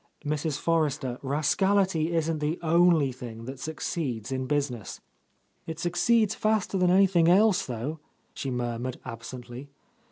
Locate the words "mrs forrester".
0.25-1.19